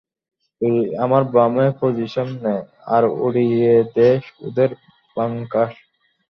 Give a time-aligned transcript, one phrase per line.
[0.61, 2.55] তুই আমার বামে পজিশন নে,
[2.95, 4.09] আর উড়িয়ে দে
[4.45, 4.69] ওদের
[5.17, 5.69] বাঙ্কার।